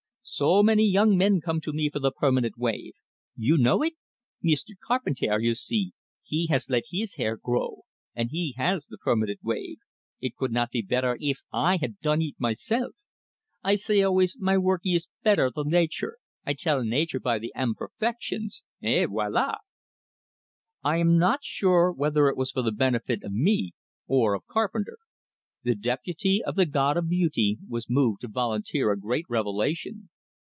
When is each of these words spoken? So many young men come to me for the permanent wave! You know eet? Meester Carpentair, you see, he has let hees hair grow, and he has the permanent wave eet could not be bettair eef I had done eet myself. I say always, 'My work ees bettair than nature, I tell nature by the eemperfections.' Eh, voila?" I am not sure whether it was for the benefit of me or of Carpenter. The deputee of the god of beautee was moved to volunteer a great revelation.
So 0.23 0.63
many 0.63 0.85
young 0.89 1.17
men 1.17 1.41
come 1.41 1.59
to 1.61 1.73
me 1.73 1.89
for 1.89 1.99
the 1.99 2.11
permanent 2.11 2.57
wave! 2.57 2.93
You 3.35 3.57
know 3.57 3.83
eet? 3.83 3.97
Meester 4.41 4.75
Carpentair, 4.87 5.41
you 5.41 5.55
see, 5.55 5.91
he 6.23 6.45
has 6.47 6.69
let 6.69 6.85
hees 6.89 7.15
hair 7.15 7.35
grow, 7.35 7.81
and 8.15 8.29
he 8.29 8.53
has 8.55 8.85
the 8.85 8.97
permanent 8.99 9.39
wave 9.43 9.79
eet 10.21 10.35
could 10.37 10.53
not 10.53 10.69
be 10.69 10.83
bettair 10.83 11.17
eef 11.19 11.39
I 11.51 11.77
had 11.77 11.99
done 11.99 12.21
eet 12.21 12.37
myself. 12.39 12.95
I 13.61 13.75
say 13.75 14.01
always, 14.03 14.37
'My 14.39 14.57
work 14.57 14.85
ees 14.85 15.09
bettair 15.25 15.51
than 15.53 15.67
nature, 15.67 16.17
I 16.45 16.53
tell 16.53 16.81
nature 16.81 17.19
by 17.19 17.37
the 17.37 17.51
eemperfections.' 17.57 18.61
Eh, 18.81 19.07
voila?" 19.07 19.57
I 20.81 20.97
am 20.97 21.17
not 21.17 21.43
sure 21.43 21.91
whether 21.91 22.29
it 22.29 22.37
was 22.37 22.51
for 22.51 22.61
the 22.61 22.71
benefit 22.71 23.21
of 23.23 23.33
me 23.33 23.73
or 24.07 24.33
of 24.35 24.47
Carpenter. 24.47 24.97
The 25.63 25.75
deputee 25.75 26.41
of 26.41 26.55
the 26.55 26.65
god 26.65 26.95
of 26.95 27.09
beautee 27.09 27.57
was 27.67 27.89
moved 27.89 28.21
to 28.21 28.29
volunteer 28.29 28.91
a 28.91 28.97
great 28.99 29.25
revelation. 29.27 30.07